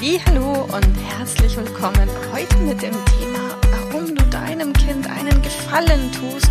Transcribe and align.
Hallo 0.00 0.62
und 0.62 0.94
herzlich 1.18 1.56
willkommen 1.56 2.08
heute 2.32 2.56
mit 2.58 2.80
dem 2.80 2.94
Thema, 3.04 3.58
warum 3.68 4.14
du 4.14 4.24
deinem 4.26 4.72
Kind 4.72 5.10
einen 5.10 5.42
Gefallen 5.42 6.12
tust, 6.12 6.50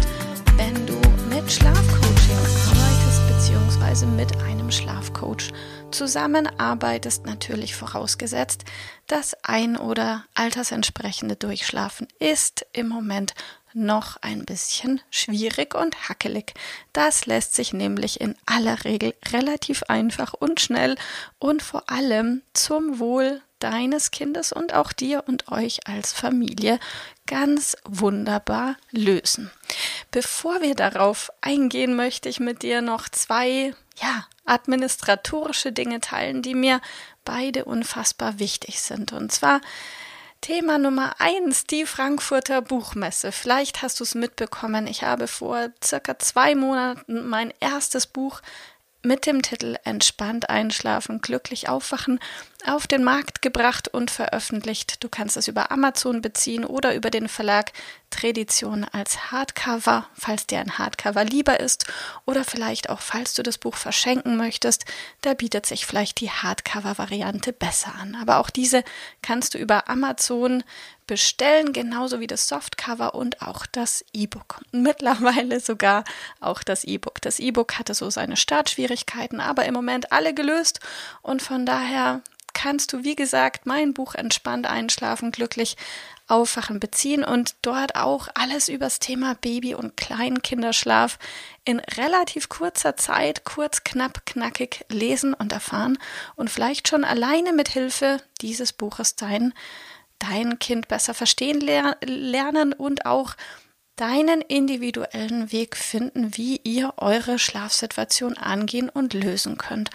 wenn 0.57 0.85
du 0.85 0.99
mit 1.33 1.49
Schlafcoaching 1.49 2.35
arbeitest 2.67 3.79
bzw. 3.79 4.05
mit 4.05 4.37
einem 4.43 4.69
Schlafcoach 4.69 5.53
zusammenarbeitest, 5.91 7.25
natürlich 7.25 7.73
vorausgesetzt, 7.73 8.65
dass 9.07 9.33
ein 9.45 9.77
oder 9.77 10.25
altersentsprechende 10.33 11.37
Durchschlafen 11.37 12.09
ist 12.19 12.65
im 12.73 12.89
Moment 12.89 13.33
noch 13.77 14.17
ein 14.17 14.45
bisschen 14.45 15.01
schwierig 15.09 15.75
und 15.75 16.09
hackelig. 16.09 16.53
Das 16.93 17.25
lässt 17.25 17.55
sich 17.55 17.73
nämlich 17.73 18.19
in 18.19 18.35
aller 18.45 18.83
Regel 18.83 19.13
relativ 19.31 19.83
einfach 19.83 20.33
und 20.33 20.59
schnell 20.59 20.97
und 21.39 21.61
vor 21.61 21.89
allem 21.89 22.41
zum 22.53 22.99
Wohl 22.99 23.41
deines 23.59 24.11
Kindes 24.11 24.51
und 24.51 24.73
auch 24.73 24.91
dir 24.91 25.23
und 25.27 25.51
euch 25.51 25.87
als 25.87 26.11
Familie 26.11 26.79
ganz 27.25 27.75
wunderbar 27.83 28.77
lösen. 28.91 29.51
Bevor 30.11 30.61
wir 30.61 30.75
darauf 30.75 31.31
eingehen, 31.41 31.95
möchte 31.95 32.29
ich 32.29 32.39
mit 32.39 32.61
dir 32.61 32.81
noch 32.81 33.09
zwei, 33.09 33.73
ja, 34.01 34.27
administratorische 34.45 35.71
Dinge 35.71 35.99
teilen, 35.99 36.41
die 36.41 36.55
mir 36.55 36.81
beide 37.25 37.65
unfassbar 37.65 38.39
wichtig 38.39 38.79
sind. 38.81 39.11
Und 39.11 39.31
zwar 39.31 39.61
Thema 40.41 40.77
Nummer 40.77 41.15
eins, 41.19 41.65
die 41.65 41.85
Frankfurter 41.85 42.61
Buchmesse. 42.61 43.31
Vielleicht 43.31 43.81
hast 43.81 43.99
du 43.99 44.03
es 44.03 44.15
mitbekommen. 44.15 44.87
Ich 44.87 45.03
habe 45.03 45.27
vor 45.27 45.69
circa 45.83 46.19
zwei 46.19 46.55
Monaten 46.55 47.27
mein 47.27 47.53
erstes 47.59 48.07
Buch 48.07 48.41
mit 49.03 49.25
dem 49.25 49.41
Titel 49.41 49.77
Entspannt 49.83 50.49
einschlafen, 50.49 51.21
glücklich 51.21 51.69
aufwachen 51.69 52.19
auf 52.65 52.87
den 52.87 53.03
Markt 53.03 53.41
gebracht 53.41 53.87
und 53.87 54.11
veröffentlicht. 54.11 55.03
Du 55.03 55.09
kannst 55.09 55.37
es 55.37 55.47
über 55.47 55.71
Amazon 55.71 56.21
beziehen 56.21 56.65
oder 56.65 56.95
über 56.95 57.09
den 57.09 57.29
Verlag 57.29 57.71
Tradition 58.09 58.85
als 58.85 59.31
Hardcover, 59.31 60.07
falls 60.13 60.47
dir 60.47 60.59
ein 60.59 60.77
Hardcover 60.77 61.23
lieber 61.23 61.59
ist 61.59 61.85
oder 62.25 62.43
vielleicht 62.43 62.89
auch 62.89 63.01
falls 63.01 63.33
du 63.33 63.43
das 63.43 63.57
Buch 63.57 63.75
verschenken 63.75 64.37
möchtest, 64.37 64.85
da 65.21 65.33
bietet 65.33 65.65
sich 65.65 65.85
vielleicht 65.85 66.19
die 66.21 66.31
Hardcover-Variante 66.31 67.53
besser 67.53 67.93
an. 67.95 68.15
Aber 68.15 68.37
auch 68.37 68.49
diese 68.49 68.83
kannst 69.21 69.53
du 69.53 69.57
über 69.57 69.89
Amazon 69.89 70.63
bestellen, 71.05 71.73
genauso 71.73 72.19
wie 72.19 72.27
das 72.27 72.47
Softcover 72.47 73.15
und 73.15 73.41
auch 73.41 73.65
das 73.65 74.03
E-Book. 74.13 74.61
Mittlerweile 74.71 75.59
sogar 75.59 76.03
auch 76.39 76.63
das 76.63 76.83
E-Book. 76.83 77.21
Das 77.21 77.39
E-Book 77.39 77.79
hatte 77.79 77.93
so 77.93 78.09
seine 78.09 78.37
Startschwierigkeiten, 78.37 79.39
aber 79.39 79.65
im 79.65 79.73
Moment 79.73 80.11
alle 80.11 80.33
gelöst 80.33 80.79
und 81.21 81.41
von 81.41 81.65
daher 81.65 82.21
kannst 82.53 82.91
du, 82.91 83.03
wie 83.03 83.15
gesagt, 83.15 83.67
mein 83.67 83.93
Buch 83.93 84.15
Entspannt 84.15 84.65
einschlafen, 84.65 85.31
glücklich 85.31 85.77
aufwachen 86.27 86.79
beziehen 86.79 87.23
und 87.23 87.55
dort 87.61 87.95
auch 87.95 88.27
alles 88.33 88.69
übers 88.69 88.99
Thema 88.99 89.35
Baby- 89.35 89.75
und 89.75 89.97
Kleinkinderschlaf 89.97 91.17
in 91.63 91.79
relativ 91.79 92.49
kurzer 92.49 92.97
Zeit, 92.97 93.45
kurz, 93.45 93.83
knapp, 93.83 94.25
knackig 94.25 94.85
lesen 94.89 95.33
und 95.33 95.51
erfahren 95.51 95.97
und 96.35 96.49
vielleicht 96.49 96.87
schon 96.87 97.03
alleine 97.03 97.53
mit 97.53 97.69
Hilfe 97.69 98.21
dieses 98.41 98.73
Buches 98.73 99.15
dein, 99.15 99.53
dein 100.19 100.59
Kind 100.59 100.87
besser 100.87 101.13
verstehen 101.13 101.61
lernen 101.61 102.73
und 102.73 103.05
auch 103.05 103.35
deinen 103.97 104.41
individuellen 104.41 105.51
Weg 105.51 105.75
finden, 105.75 106.37
wie 106.37 106.61
ihr 106.63 106.93
eure 106.97 107.39
Schlafsituation 107.39 108.37
angehen 108.37 108.89
und 108.89 109.13
lösen 109.13 109.57
könnt. 109.57 109.89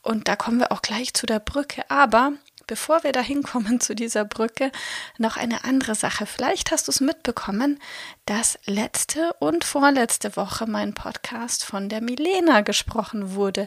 Und 0.00 0.28
da 0.28 0.36
kommen 0.36 0.60
wir 0.60 0.70
auch 0.70 0.80
gleich 0.80 1.12
zu 1.12 1.26
der 1.26 1.40
Brücke. 1.40 1.82
Aber 1.90 2.32
bevor 2.68 3.02
wir 3.02 3.10
da 3.10 3.20
hinkommen 3.20 3.80
zu 3.80 3.96
dieser 3.96 4.24
Brücke, 4.24 4.70
noch 5.18 5.36
eine 5.36 5.64
andere 5.64 5.96
Sache. 5.96 6.26
Vielleicht 6.26 6.70
hast 6.70 6.86
du 6.86 6.92
es 6.92 7.00
mitbekommen, 7.00 7.80
dass 8.26 8.58
letzte 8.66 9.32
und 9.40 9.64
vorletzte 9.64 10.36
Woche 10.36 10.66
mein 10.68 10.94
Podcast 10.94 11.64
von 11.64 11.88
der 11.88 12.00
Milena 12.00 12.60
gesprochen 12.60 13.34
wurde. 13.34 13.66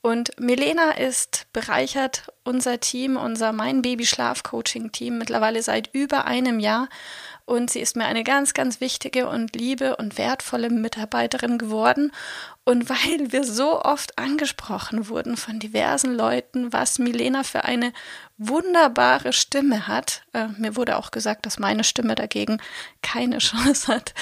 Und 0.00 0.38
Milena 0.40 0.92
ist 0.92 1.48
bereichert 1.52 2.32
unser 2.44 2.78
Team, 2.78 3.16
unser 3.16 3.52
Mein 3.52 3.82
Baby 3.82 4.06
Schlaf 4.06 4.44
Coaching 4.44 4.92
Team 4.92 5.18
mittlerweile 5.18 5.60
seit 5.62 5.92
über 5.92 6.26
einem 6.26 6.60
Jahr 6.60 6.88
und 7.46 7.70
sie 7.70 7.80
ist 7.80 7.96
mir 7.96 8.06
eine 8.06 8.24
ganz, 8.24 8.54
ganz 8.54 8.80
wichtige 8.80 9.28
und 9.28 9.54
liebe 9.54 9.96
und 9.96 10.18
wertvolle 10.18 10.68
Mitarbeiterin 10.68 11.58
geworden. 11.58 12.12
Und 12.64 12.90
weil 12.90 13.30
wir 13.32 13.44
so 13.44 13.80
oft 13.80 14.18
angesprochen 14.18 15.08
wurden 15.08 15.36
von 15.36 15.60
diversen 15.60 16.12
Leuten, 16.12 16.72
was 16.72 16.98
Milena 16.98 17.44
für 17.44 17.64
eine 17.64 17.92
wunderbare 18.36 19.32
Stimme 19.32 19.86
hat, 19.86 20.22
äh, 20.32 20.48
mir 20.58 20.74
wurde 20.74 20.96
auch 20.96 21.12
gesagt, 21.12 21.46
dass 21.46 21.60
meine 21.60 21.84
Stimme 21.84 22.16
dagegen 22.16 22.58
keine 23.00 23.38
Chance 23.38 23.86
hat, 23.94 24.12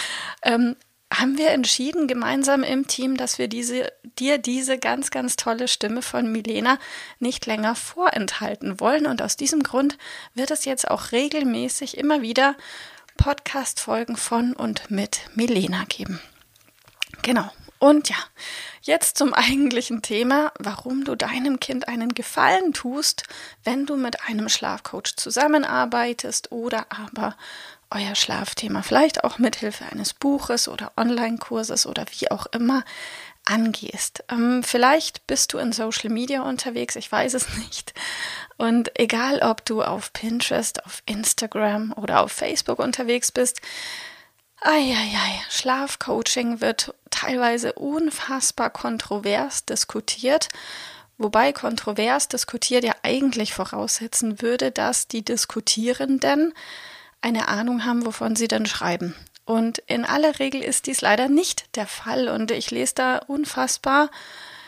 ähm, 0.43 0.77
haben 1.12 1.39
wir 1.39 1.51
entschieden 1.51 2.09
gemeinsam 2.09 2.62
im 2.62 2.87
Team, 2.87 3.17
dass 3.17 3.39
wir 3.39 3.49
diese, 3.49 3.91
dir 4.19 4.37
diese 4.37 4.79
ganz, 4.79 5.11
ganz 5.11 5.37
tolle 5.37 5.69
Stimme 5.69 6.03
von 6.03 6.31
Milena 6.31 6.79
nicht 7.21 7.47
länger 7.47 7.75
vorenthalten 7.75 8.81
wollen. 8.81 9.06
Und 9.06 9.23
aus 9.23 9.37
diesem 9.37 9.62
Grund 9.62 9.97
wird 10.35 10.51
es 10.51 10.67
jetzt 10.67 10.91
auch 10.91 11.12
regelmäßig 11.12 11.97
immer 11.97 12.21
wieder 12.21 12.56
Podcast-Folgen 13.17 14.17
von 14.17 14.53
und 14.53 14.91
mit 14.91 15.21
Milena 15.35 15.85
geben. 15.89 16.21
Genau. 17.23 17.51
Und 17.79 18.09
ja, 18.09 18.17
jetzt 18.83 19.19
zum 19.19 19.35
eigentlichen 19.35 20.01
Thema, 20.01 20.53
warum 20.59 21.05
du 21.05 21.17
deinem 21.17 21.61
Kind 21.61 21.89
einen 21.89 22.15
Gefallen 22.15 22.73
tust, 22.73 23.25
wenn 23.63 23.85
du 23.85 23.97
mit 23.97 24.23
einem 24.29 24.49
Schlafcoach 24.49 25.17
zusammenarbeitest 25.17 26.51
oder 26.51 26.87
aber 26.89 27.37
euer 27.91 28.15
Schlafthema 28.15 28.83
vielleicht 28.83 29.25
auch 29.25 29.39
mit 29.39 29.57
Hilfe 29.57 29.85
eines 29.91 30.15
Buches 30.15 30.69
oder 30.69 30.93
Online-Kurses 30.97 31.87
oder 31.87 32.07
wie 32.19 32.31
auch 32.31 32.47
immer 32.47 32.85
angehst. 33.45 34.25
Ähm, 34.31 34.63
vielleicht 34.63 35.27
bist 35.27 35.53
du 35.53 35.59
in 35.59 35.73
Social 35.73 36.11
Media 36.11 36.43
unterwegs, 36.43 36.97
ich 36.97 37.11
weiß 37.11 37.35
es 37.35 37.49
nicht. 37.59 37.95
Und 38.57 38.99
egal, 38.99 39.41
ob 39.41 39.65
du 39.65 39.83
auf 39.83 40.13
Pinterest, 40.13 40.85
auf 40.87 41.03
Instagram 41.07 41.93
oder 41.97 42.23
auf 42.23 42.33
Facebook 42.33 42.79
unterwegs 42.79 43.33
bist, 43.33 43.61
Eieiei, 44.61 45.43
Schlafcoaching 45.51 46.63
wird 46.63 46.95
teilweise 47.11 47.75
unfassbar 47.75 48.71
kontrovers 48.71 49.67
diskutiert, 49.67 50.49
wobei 51.19 51.53
kontrovers 51.53 52.29
diskutiert 52.29 52.83
ja 52.83 52.95
eigentlich 53.03 53.53
voraussetzen 53.53 54.41
würde, 54.41 54.71
dass 54.71 55.07
die 55.07 55.23
Diskutierenden 55.23 56.55
eine 57.21 57.49
Ahnung 57.49 57.85
haben, 57.85 58.07
wovon 58.07 58.37
sie 58.37 58.49
dann 58.49 58.65
schreiben. 58.65 59.15
Und 59.45 59.79
in 59.87 60.07
aller 60.07 60.39
Regel 60.39 60.62
ist 60.62 60.87
dies 60.87 61.03
leider 61.03 61.29
nicht 61.29 61.77
der 61.77 61.87
Fall 61.87 62.29
und 62.29 62.50
ich 62.50 62.71
lese 62.71 62.95
da 62.95 63.19
unfassbar 63.19 64.11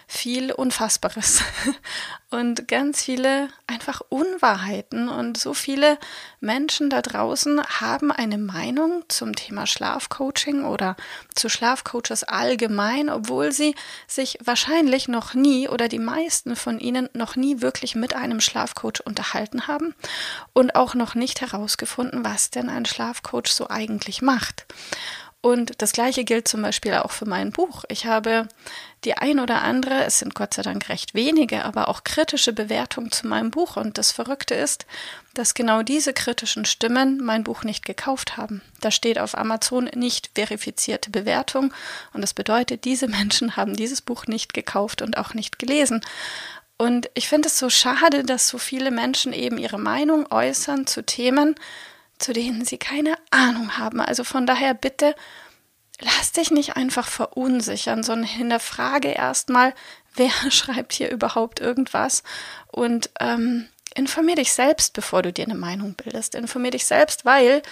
viel 0.08 0.52
Unfassbares 0.52 1.42
und 2.30 2.68
ganz 2.68 3.02
viele 3.02 3.48
einfach 3.66 4.02
Unwahrheiten. 4.08 5.08
Und 5.08 5.36
so 5.36 5.52
viele 5.52 5.98
Menschen 6.40 6.90
da 6.90 7.02
draußen 7.02 7.62
haben 7.80 8.12
eine 8.12 8.38
Meinung 8.38 9.04
zum 9.08 9.34
Thema 9.34 9.66
Schlafcoaching 9.66 10.64
oder 10.64 10.96
zu 11.34 11.48
Schlafcoaches 11.48 12.22
allgemein, 12.22 13.10
obwohl 13.10 13.50
sie 13.50 13.74
sich 14.06 14.38
wahrscheinlich 14.44 15.08
noch 15.08 15.34
nie 15.34 15.68
oder 15.68 15.88
die 15.88 15.98
meisten 15.98 16.54
von 16.54 16.78
ihnen 16.78 17.08
noch 17.12 17.34
nie 17.34 17.60
wirklich 17.60 17.96
mit 17.96 18.14
einem 18.14 18.40
Schlafcoach 18.40 19.04
unterhalten 19.04 19.66
haben 19.66 19.94
und 20.52 20.76
auch 20.76 20.94
noch 20.94 21.16
nicht 21.16 21.40
herausgefunden, 21.40 22.24
was 22.24 22.50
denn 22.50 22.68
ein 22.68 22.86
Schlafcoach 22.86 23.48
so 23.48 23.68
eigentlich 23.68 24.22
macht. 24.22 24.66
Und 25.46 25.80
das 25.80 25.92
gleiche 25.92 26.24
gilt 26.24 26.48
zum 26.48 26.60
Beispiel 26.62 26.94
auch 26.94 27.12
für 27.12 27.24
mein 27.24 27.52
Buch. 27.52 27.84
Ich 27.88 28.04
habe 28.04 28.48
die 29.04 29.14
ein 29.14 29.38
oder 29.38 29.62
andere, 29.62 30.02
es 30.02 30.18
sind 30.18 30.34
Gott 30.34 30.54
sei 30.54 30.62
Dank 30.62 30.88
recht 30.88 31.14
wenige, 31.14 31.64
aber 31.64 31.86
auch 31.86 32.02
kritische 32.02 32.52
Bewertungen 32.52 33.12
zu 33.12 33.28
meinem 33.28 33.52
Buch. 33.52 33.76
Und 33.76 33.96
das 33.96 34.10
Verrückte 34.10 34.56
ist, 34.56 34.86
dass 35.34 35.54
genau 35.54 35.84
diese 35.84 36.12
kritischen 36.12 36.64
Stimmen 36.64 37.22
mein 37.22 37.44
Buch 37.44 37.62
nicht 37.62 37.84
gekauft 37.84 38.36
haben. 38.36 38.60
Da 38.80 38.90
steht 38.90 39.20
auf 39.20 39.38
Amazon 39.38 39.84
nicht 39.94 40.30
verifizierte 40.34 41.10
Bewertung. 41.10 41.72
Und 42.12 42.22
das 42.22 42.34
bedeutet, 42.34 42.84
diese 42.84 43.06
Menschen 43.18 43.54
haben 43.54 43.76
dieses 43.76 44.00
Buch 44.00 44.26
nicht 44.26 44.52
gekauft 44.52 45.00
und 45.00 45.16
auch 45.16 45.32
nicht 45.32 45.60
gelesen. 45.60 46.00
Und 46.76 47.08
ich 47.14 47.28
finde 47.28 47.46
es 47.46 47.56
so 47.60 47.70
schade, 47.70 48.24
dass 48.24 48.48
so 48.48 48.58
viele 48.58 48.90
Menschen 48.90 49.32
eben 49.32 49.58
ihre 49.58 49.78
Meinung 49.78 50.26
äußern 50.28 50.88
zu 50.88 51.04
Themen, 51.04 51.54
zu 52.18 52.32
denen 52.32 52.64
sie 52.64 52.78
keine 52.78 53.16
Ahnung 53.30 53.78
haben. 53.78 54.00
Also 54.00 54.24
von 54.24 54.46
daher 54.46 54.74
bitte 54.74 55.14
lass 56.00 56.32
dich 56.32 56.50
nicht 56.50 56.76
einfach 56.76 57.08
verunsichern, 57.08 58.02
sondern 58.02 58.28
hinterfrage 58.28 59.08
erstmal, 59.08 59.74
wer 60.14 60.30
schreibt 60.50 60.92
hier 60.92 61.10
überhaupt 61.10 61.60
irgendwas 61.60 62.22
und 62.68 63.10
ähm, 63.20 63.68
informier 63.94 64.36
dich 64.36 64.52
selbst, 64.52 64.92
bevor 64.92 65.22
du 65.22 65.32
dir 65.32 65.44
eine 65.44 65.54
Meinung 65.54 65.94
bildest. 65.94 66.34
Informier 66.34 66.70
dich 66.70 66.86
selbst, 66.86 67.24
weil 67.24 67.62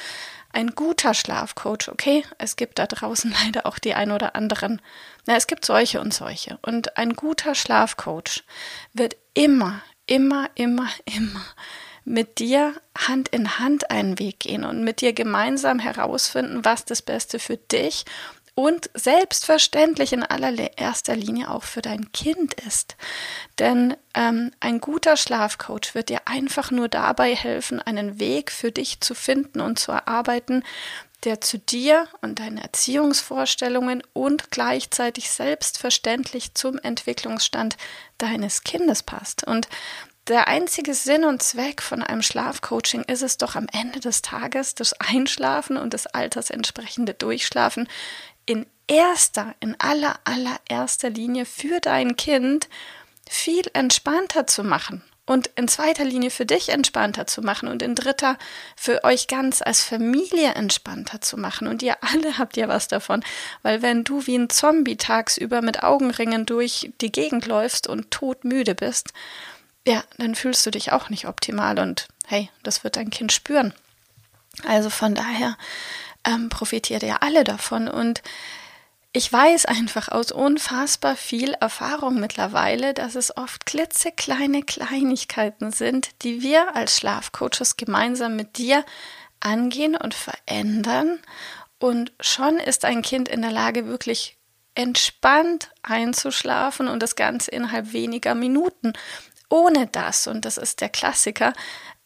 ein 0.53 0.71
guter 0.75 1.15
Schlafcoach, 1.15 1.89
okay, 1.89 2.25
es 2.39 2.57
gibt 2.57 2.79
da 2.79 2.87
draußen 2.87 3.35
leider 3.45 3.67
auch 3.67 3.79
die 3.79 3.95
ein 3.95 4.13
oder 4.13 4.37
anderen, 4.37 4.81
na, 5.27 5.37
es 5.37 5.47
gibt 5.47 5.65
solche 5.65 6.01
und 6.01 6.13
solche. 6.15 6.59
Und 6.63 6.97
ein 6.97 7.15
guter 7.15 7.55
Schlafcoach 7.55 8.45
wird 8.93 9.17
immer, 9.33 9.81
immer, 10.07 10.51
immer, 10.55 10.89
immer 11.07 11.45
mit 12.05 12.39
dir 12.39 12.75
Hand 12.97 13.29
in 13.29 13.59
Hand 13.59 13.91
einen 13.91 14.19
Weg 14.19 14.41
gehen 14.41 14.65
und 14.65 14.85
mit 14.85 15.01
dir 15.01 15.13
gemeinsam 15.13 15.79
herausfinden, 15.79 16.65
was 16.65 16.85
das 16.85 17.03
Beste 17.03 17.39
für 17.39 17.57
dich 17.57 18.05
und 18.55 18.89
selbstverständlich 18.95 20.13
in 20.13 20.23
allererster 20.23 21.17
Linie 21.17 21.51
auch 21.51 21.65
für 21.65 21.83
dein 21.83 22.13
Kind 22.13 22.55
ist. 22.55 22.97
Denn 23.59 23.97
ähm, 24.15 24.53
ein 24.61 24.81
guter 24.81 25.17
Schlafcoach 25.17 25.95
wird 25.95 26.09
dir 26.09 26.21
einfach 26.27 26.71
nur 26.71 26.89
dabei 26.89 27.35
helfen, 27.35 27.83
einen 27.83 28.21
Weg 28.21 28.53
für 28.53 28.71
dich 28.71 29.01
zu 29.01 29.15
finden 29.15 29.61
und 29.61 29.79
zu 29.79 29.91
erarbeiten, 29.91 30.63
der 31.25 31.41
zu 31.41 31.59
dir 31.59 32.07
und 32.21 32.39
deinen 32.39 32.59
Erziehungsvorstellungen 32.59 34.03
und 34.13 34.51
gleichzeitig 34.51 35.31
selbstverständlich 35.31 36.55
zum 36.55 36.79
Entwicklungsstand 36.79 37.77
deines 38.19 38.63
Kindes 38.63 39.03
passt. 39.03 39.45
Und 39.45 39.69
der 40.29 40.49
einzige 40.49 40.95
Sinn 40.95 41.25
und 41.25 41.43
Zweck 41.43 41.83
von 41.83 42.03
einem 42.03 42.23
Schlafcoaching 42.23 43.03
ist 43.03 43.23
es 43.23 43.37
doch 43.37 43.57
am 43.57 43.67
Ende 43.73 44.01
des 44.01 44.23
Tages, 44.23 44.75
das 44.75 44.95
Einschlafen 45.01 45.77
und 45.77 45.93
das 45.93 46.07
altersentsprechende 46.07 47.15
Durchschlafen 47.15 47.89
in 48.47 48.67
erster, 48.87 49.55
in 49.61 49.79
aller, 49.79 50.19
allererster 50.25 51.11
Linie 51.11 51.45
für 51.45 51.81
dein 51.81 52.17
Kind 52.17 52.69
viel 53.29 53.65
entspannter 53.73 54.47
zu 54.47 54.65
machen 54.65 55.03
und 55.27 55.51
in 55.57 55.69
zweiter 55.69 56.05
Linie 56.05 56.31
für 56.31 56.45
dich 56.45 56.69
entspannter 56.69 57.27
zu 57.27 57.41
machen 57.41 57.69
und 57.69 57.83
in 57.83 57.95
dritter 57.95 58.37
für 58.77 59.05
euch 59.05 59.27
ganz 59.27 59.63
als 59.63 59.83
Familie 59.83 60.55
entspannter 60.55 61.23
zu 61.23 61.39
machen. 61.39 61.67
Und 61.67 61.83
ihr 61.83 61.97
alle 62.03 62.39
habt 62.39 62.57
ja 62.57 62.69
was 62.69 62.89
davon, 62.89 63.25
weil 63.63 63.81
wenn 63.83 64.05
du 64.05 64.27
wie 64.27 64.37
ein 64.37 64.51
Zombie 64.51 64.97
tagsüber 64.97 65.63
mit 65.63 65.83
Augenringen 65.83 66.45
durch 66.45 66.93
die 67.01 67.13
Gegend 67.13 67.47
läufst 67.47 67.87
und 67.87 68.11
todmüde 68.11 68.75
bist, 68.75 69.13
ja, 69.87 70.03
dann 70.19 70.35
fühlst 70.35 70.65
du 70.67 70.71
dich 70.71 70.93
auch 70.93 71.11
nicht 71.11 71.27
optimal 71.27 71.79
und 71.79 72.09
hey, 72.27 72.51
das 72.63 72.85
wird 72.85 72.97
dein 72.97 73.11
Kind 73.11 73.33
spüren. 73.33 73.75
Also 74.67 74.89
von 74.89 75.15
daher 75.15 75.57
ähm, 76.25 76.49
profitiert 76.49 77.03
ihr 77.03 77.23
alle 77.23 77.45
davon 77.45 77.89
und 77.89 78.23
ich 79.17 79.33
weiß 79.33 79.67
einfach 79.67 80.09
aus 80.09 80.33
unfassbar 80.33 81.15
viel 81.15 81.53
Erfahrung 81.53 82.19
mittlerweile, 82.19 82.95
dass 82.95 83.15
es 83.15 83.37
oft 83.37 83.65
klitzekleine 83.65 84.63
Kleinigkeiten 84.65 85.71
sind, 85.71 86.11
die 86.23 86.43
wir 86.43 86.75
als 86.75 86.99
Schlafcoaches 86.99 87.77
gemeinsam 87.77 88.35
mit 88.35 88.59
dir 88.59 88.85
angehen 89.39 89.95
und 89.95 90.15
verändern. 90.15 91.21
Und 91.79 92.11
schon 92.19 92.57
ist 92.57 92.85
ein 92.85 93.03
Kind 93.03 93.29
in 93.29 93.43
der 93.43 93.53
Lage, 93.53 93.87
wirklich 93.87 94.37
entspannt 94.75 95.71
einzuschlafen 95.83 96.89
und 96.89 97.01
das 97.01 97.15
Ganze 97.15 97.53
innerhalb 97.53 97.93
weniger 97.93 98.35
Minuten 98.35 98.95
ohne 99.49 99.87
das, 99.87 100.27
und 100.27 100.45
das 100.45 100.57
ist 100.57 100.81
der 100.81 100.89
Klassiker, 100.89 101.53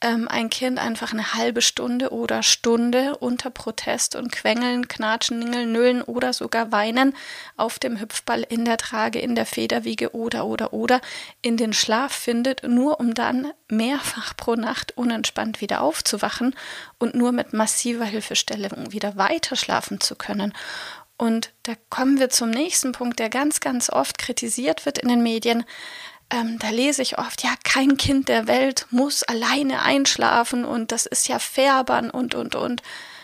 ähm, 0.00 0.28
ein 0.28 0.48
Kind 0.48 0.78
einfach 0.78 1.12
eine 1.12 1.34
halbe 1.34 1.60
Stunde 1.60 2.10
oder 2.12 2.44
Stunde 2.44 3.16
unter 3.16 3.50
Protest 3.50 4.14
und 4.14 4.30
Quengeln, 4.30 4.86
Knatschen, 4.86 5.40
Ningeln, 5.40 5.72
Nüllen 5.72 6.02
oder 6.02 6.32
sogar 6.32 6.70
Weinen 6.70 7.14
auf 7.56 7.78
dem 7.80 7.98
Hüpfball 7.98 8.44
in 8.48 8.64
der 8.64 8.76
Trage, 8.76 9.18
in 9.18 9.34
der 9.34 9.46
Federwiege 9.46 10.14
oder 10.14 10.46
oder 10.46 10.72
oder 10.72 11.00
in 11.42 11.56
den 11.56 11.72
Schlaf 11.72 12.12
findet, 12.12 12.62
nur 12.62 13.00
um 13.00 13.14
dann 13.14 13.52
mehrfach 13.68 14.36
pro 14.36 14.54
Nacht 14.54 14.96
unentspannt 14.96 15.60
wieder 15.60 15.80
aufzuwachen 15.80 16.54
und 16.98 17.14
nur 17.14 17.32
mit 17.32 17.52
massiver 17.52 18.04
Hilfestellung 18.04 18.92
wieder 18.92 19.16
weiter 19.16 19.56
schlafen 19.56 20.00
zu 20.00 20.14
können. 20.14 20.52
Und 21.16 21.52
da 21.64 21.72
kommen 21.90 22.20
wir 22.20 22.30
zum 22.30 22.50
nächsten 22.50 22.92
Punkt, 22.92 23.18
der 23.18 23.28
ganz, 23.28 23.58
ganz 23.58 23.90
oft 23.90 24.18
kritisiert 24.18 24.86
wird 24.86 24.98
in 24.98 25.08
den 25.08 25.24
Medien 25.24 25.64
ähm, 26.30 26.58
da 26.58 26.70
lese 26.70 27.02
ich 27.02 27.18
oft, 27.18 27.42
ja, 27.42 27.50
kein 27.64 27.96
Kind 27.96 28.28
der 28.28 28.46
Welt 28.46 28.86
muss 28.90 29.22
alleine 29.22 29.82
einschlafen 29.82 30.64
und 30.64 30.92
das 30.92 31.06
ist 31.06 31.28
ja 31.28 31.38
Färbern 31.38 32.10
und, 32.10 32.34
und, 32.34 32.54
und. 32.54 32.82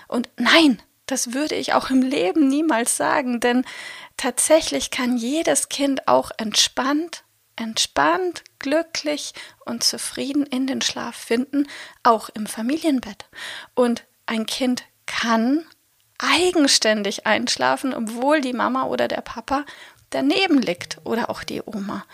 Und 0.08 0.28
nein, 0.36 0.80
das 1.06 1.34
würde 1.34 1.54
ich 1.54 1.74
auch 1.74 1.90
im 1.90 2.02
Leben 2.02 2.48
niemals 2.48 2.96
sagen, 2.96 3.40
denn 3.40 3.64
tatsächlich 4.16 4.90
kann 4.90 5.16
jedes 5.16 5.68
Kind 5.68 6.08
auch 6.08 6.30
entspannt, 6.38 7.24
entspannt, 7.56 8.42
glücklich 8.58 9.34
und 9.64 9.84
zufrieden 9.84 10.46
in 10.46 10.66
den 10.66 10.80
Schlaf 10.80 11.14
finden, 11.14 11.68
auch 12.02 12.30
im 12.30 12.46
Familienbett. 12.46 13.26
Und 13.74 14.04
ein 14.26 14.46
Kind 14.46 14.84
kann 15.06 15.66
eigenständig 16.18 17.26
einschlafen, 17.26 17.92
obwohl 17.92 18.40
die 18.40 18.52
Mama 18.54 18.84
oder 18.84 19.08
der 19.08 19.20
Papa 19.20 19.64
daneben 20.10 20.58
liegt 20.58 20.98
oder 21.04 21.28
auch 21.28 21.44
die 21.44 21.62
Oma. 21.64 22.04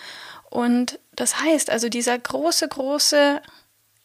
Und 0.50 0.98
das 1.12 1.40
heißt 1.40 1.70
also, 1.70 1.88
dieser 1.88 2.18
große, 2.18 2.68
große 2.68 3.40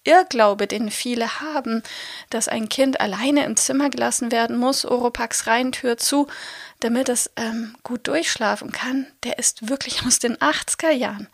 Irrglaube, 0.05 0.67
den 0.67 0.91
viele 0.91 1.41
haben, 1.41 1.81
dass 2.29 2.47
ein 2.47 2.69
Kind 2.69 3.01
alleine 3.01 3.43
im 3.43 3.57
Zimmer 3.57 3.89
gelassen 3.89 4.31
werden 4.31 4.57
muss, 4.57 4.85
Oropax 4.85 5.47
rein, 5.47 5.71
Tür 5.71 5.97
zu, 5.97 6.27
damit 6.79 7.09
es 7.09 7.31
ähm, 7.35 7.75
gut 7.83 8.07
durchschlafen 8.07 8.71
kann, 8.71 9.07
der 9.23 9.39
ist 9.39 9.67
wirklich 9.67 10.05
aus 10.05 10.19
den 10.19 10.37
80er 10.37 10.91
Jahren. 10.91 11.27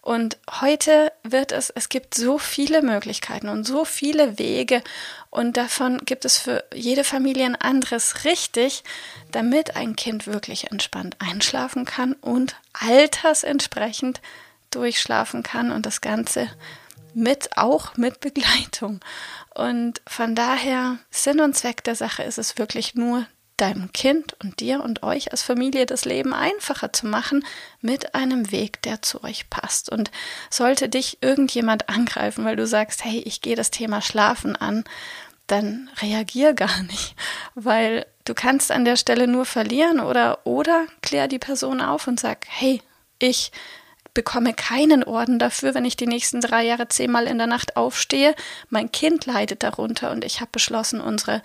Und 0.00 0.38
heute 0.62 1.12
wird 1.22 1.52
es, 1.52 1.70
es 1.70 1.88
gibt 1.88 2.14
so 2.14 2.38
viele 2.38 2.82
Möglichkeiten 2.82 3.48
und 3.48 3.64
so 3.64 3.84
viele 3.84 4.38
Wege 4.38 4.82
und 5.30 5.56
davon 5.56 5.98
gibt 6.04 6.24
es 6.24 6.38
für 6.38 6.64
jede 6.74 7.04
Familie 7.04 7.44
ein 7.44 7.56
anderes 7.56 8.24
richtig, 8.24 8.84
damit 9.32 9.76
ein 9.76 9.96
Kind 9.96 10.26
wirklich 10.26 10.70
entspannt 10.70 11.16
einschlafen 11.18 11.84
kann 11.84 12.14
und 12.14 12.56
altersentsprechend 12.72 14.20
durchschlafen 14.74 15.42
kann 15.42 15.70
und 15.70 15.86
das 15.86 16.00
Ganze 16.00 16.48
mit, 17.14 17.56
auch 17.56 17.96
mit 17.96 18.20
Begleitung. 18.20 19.00
Und 19.54 20.02
von 20.06 20.34
daher, 20.34 20.98
Sinn 21.10 21.40
und 21.40 21.56
Zweck 21.56 21.84
der 21.84 21.94
Sache 21.94 22.22
ist 22.22 22.38
es 22.38 22.58
wirklich 22.58 22.94
nur, 22.94 23.26
deinem 23.56 23.92
Kind 23.92 24.36
und 24.42 24.60
dir 24.60 24.82
und 24.82 25.02
euch 25.02 25.30
als 25.30 25.42
Familie 25.42 25.86
das 25.86 26.04
Leben 26.04 26.34
einfacher 26.34 26.92
zu 26.92 27.06
machen 27.06 27.44
mit 27.80 28.14
einem 28.14 28.50
Weg, 28.50 28.82
der 28.82 29.02
zu 29.02 29.22
euch 29.22 29.48
passt. 29.48 29.90
Und 29.90 30.10
sollte 30.50 30.88
dich 30.88 31.18
irgendjemand 31.20 31.88
angreifen, 31.88 32.44
weil 32.44 32.56
du 32.56 32.66
sagst, 32.66 33.04
hey, 33.04 33.22
ich 33.24 33.40
gehe 33.40 33.56
das 33.56 33.70
Thema 33.70 34.02
Schlafen 34.02 34.56
an, 34.56 34.84
dann 35.46 35.90
reagier 36.00 36.54
gar 36.54 36.82
nicht, 36.84 37.14
weil 37.54 38.06
du 38.24 38.34
kannst 38.34 38.72
an 38.72 38.84
der 38.84 38.96
Stelle 38.96 39.28
nur 39.28 39.44
verlieren 39.44 40.00
oder 40.00 40.46
oder 40.46 40.86
klär 41.02 41.28
die 41.28 41.38
Person 41.38 41.80
auf 41.80 42.06
und 42.08 42.18
sag, 42.18 42.46
hey, 42.48 42.82
ich 43.18 43.52
bekomme 44.14 44.54
keinen 44.54 45.04
Orden 45.04 45.38
dafür, 45.38 45.74
wenn 45.74 45.84
ich 45.84 45.96
die 45.96 46.06
nächsten 46.06 46.40
drei 46.40 46.64
Jahre 46.64 46.88
zehnmal 46.88 47.26
in 47.26 47.38
der 47.38 47.48
Nacht 47.48 47.76
aufstehe. 47.76 48.34
Mein 48.70 48.90
Kind 48.92 49.26
leidet 49.26 49.62
darunter 49.62 50.12
und 50.12 50.24
ich 50.24 50.40
habe 50.40 50.50
beschlossen, 50.52 51.00
unsere 51.00 51.42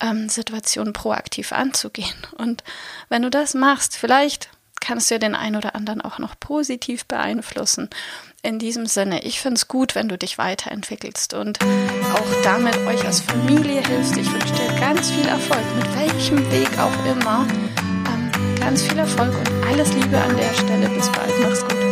ähm, 0.00 0.28
Situation 0.28 0.92
proaktiv 0.92 1.52
anzugehen. 1.52 2.14
Und 2.36 2.64
wenn 3.08 3.22
du 3.22 3.30
das 3.30 3.54
machst, 3.54 3.96
vielleicht 3.96 4.50
kannst 4.80 5.10
du 5.10 5.14
ja 5.14 5.18
den 5.20 5.34
einen 5.34 5.56
oder 5.56 5.74
anderen 5.74 6.00
auch 6.00 6.18
noch 6.18 6.38
positiv 6.38 7.06
beeinflussen. 7.06 7.88
In 8.42 8.58
diesem 8.58 8.86
Sinne, 8.86 9.22
ich 9.22 9.40
finde 9.40 9.54
es 9.54 9.68
gut, 9.68 9.94
wenn 9.94 10.08
du 10.08 10.18
dich 10.18 10.36
weiterentwickelst 10.36 11.34
und 11.34 11.60
auch 11.62 12.42
damit 12.42 12.76
euch 12.78 13.04
als 13.04 13.20
Familie 13.20 13.86
hilfst. 13.86 14.16
Ich 14.16 14.30
wünsche 14.32 14.52
dir 14.54 14.80
ganz 14.80 15.12
viel 15.12 15.28
Erfolg, 15.28 15.64
mit 15.76 15.96
welchem 15.96 16.50
Weg 16.50 16.76
auch 16.78 17.06
immer. 17.06 17.46
Ähm, 17.48 18.56
ganz 18.58 18.82
viel 18.82 18.98
Erfolg 18.98 19.32
und 19.38 19.66
alles 19.68 19.92
Liebe 19.92 20.20
an 20.20 20.36
der 20.36 20.52
Stelle. 20.54 20.88
Bis 20.88 21.08
bald. 21.12 21.32
Mach's 21.40 21.62
gut. 21.62 21.91